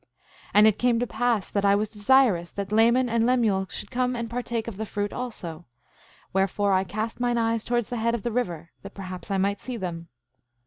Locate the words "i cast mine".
6.73-7.37